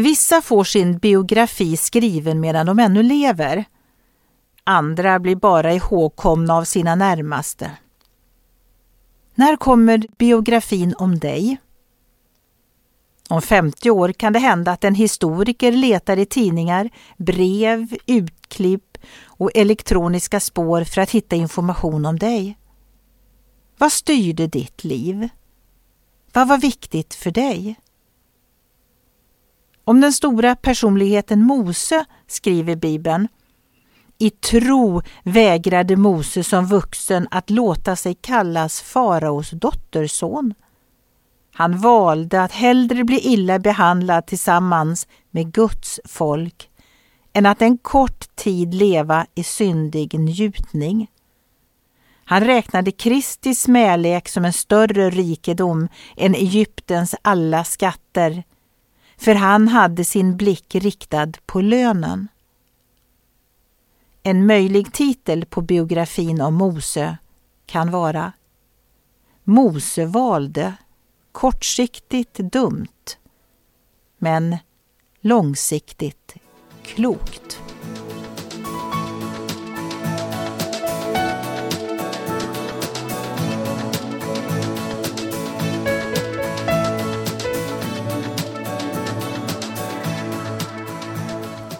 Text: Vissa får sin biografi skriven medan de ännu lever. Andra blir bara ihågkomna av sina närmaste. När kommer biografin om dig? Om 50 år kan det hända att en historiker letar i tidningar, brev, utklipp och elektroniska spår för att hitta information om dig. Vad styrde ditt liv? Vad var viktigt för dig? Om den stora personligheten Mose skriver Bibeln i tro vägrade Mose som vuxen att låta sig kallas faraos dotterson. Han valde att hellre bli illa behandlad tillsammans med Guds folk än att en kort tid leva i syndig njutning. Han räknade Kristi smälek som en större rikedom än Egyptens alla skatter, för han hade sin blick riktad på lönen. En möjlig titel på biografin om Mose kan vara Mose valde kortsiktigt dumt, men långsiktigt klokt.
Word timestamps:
Vissa 0.00 0.42
får 0.42 0.64
sin 0.64 0.98
biografi 0.98 1.76
skriven 1.76 2.40
medan 2.40 2.66
de 2.66 2.78
ännu 2.78 3.02
lever. 3.02 3.64
Andra 4.64 5.18
blir 5.18 5.36
bara 5.36 5.72
ihågkomna 5.72 6.54
av 6.54 6.64
sina 6.64 6.94
närmaste. 6.94 7.70
När 9.34 9.56
kommer 9.56 10.06
biografin 10.18 10.94
om 10.98 11.18
dig? 11.18 11.58
Om 13.28 13.42
50 13.42 13.90
år 13.90 14.12
kan 14.12 14.32
det 14.32 14.38
hända 14.38 14.72
att 14.72 14.84
en 14.84 14.94
historiker 14.94 15.72
letar 15.72 16.16
i 16.16 16.26
tidningar, 16.26 16.90
brev, 17.16 17.96
utklipp 18.06 18.98
och 19.24 19.50
elektroniska 19.54 20.40
spår 20.40 20.84
för 20.84 21.00
att 21.00 21.10
hitta 21.10 21.36
information 21.36 22.06
om 22.06 22.18
dig. 22.18 22.58
Vad 23.78 23.92
styrde 23.92 24.46
ditt 24.46 24.84
liv? 24.84 25.28
Vad 26.32 26.48
var 26.48 26.58
viktigt 26.58 27.14
för 27.14 27.30
dig? 27.30 27.76
Om 29.90 30.00
den 30.00 30.12
stora 30.12 30.56
personligheten 30.56 31.42
Mose 31.42 32.04
skriver 32.26 32.76
Bibeln 32.76 33.28
i 34.18 34.30
tro 34.30 35.02
vägrade 35.22 35.96
Mose 35.96 36.44
som 36.44 36.66
vuxen 36.66 37.28
att 37.30 37.50
låta 37.50 37.96
sig 37.96 38.14
kallas 38.14 38.80
faraos 38.80 39.50
dotterson. 39.50 40.54
Han 41.54 41.78
valde 41.78 42.42
att 42.42 42.52
hellre 42.52 43.04
bli 43.04 43.20
illa 43.20 43.58
behandlad 43.58 44.26
tillsammans 44.26 45.08
med 45.30 45.52
Guds 45.52 46.00
folk 46.04 46.70
än 47.32 47.46
att 47.46 47.62
en 47.62 47.78
kort 47.78 48.36
tid 48.36 48.74
leva 48.74 49.26
i 49.34 49.44
syndig 49.44 50.18
njutning. 50.20 51.10
Han 52.24 52.44
räknade 52.44 52.90
Kristi 52.90 53.54
smälek 53.54 54.28
som 54.28 54.44
en 54.44 54.52
större 54.52 55.10
rikedom 55.10 55.88
än 56.16 56.34
Egyptens 56.34 57.14
alla 57.22 57.64
skatter, 57.64 58.42
för 59.20 59.34
han 59.34 59.68
hade 59.68 60.04
sin 60.04 60.36
blick 60.36 60.74
riktad 60.74 61.32
på 61.46 61.60
lönen. 61.60 62.28
En 64.22 64.46
möjlig 64.46 64.92
titel 64.92 65.44
på 65.46 65.60
biografin 65.60 66.40
om 66.40 66.54
Mose 66.54 67.18
kan 67.66 67.90
vara 67.90 68.32
Mose 69.44 70.06
valde 70.06 70.74
kortsiktigt 71.32 72.34
dumt, 72.34 73.16
men 74.18 74.56
långsiktigt 75.20 76.34
klokt. 76.82 77.69